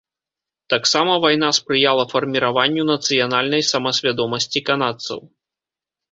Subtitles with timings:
[0.73, 5.19] Таксама вайна спрыяла фарміраванню нацыянальнай самасвядомасці канадцаў.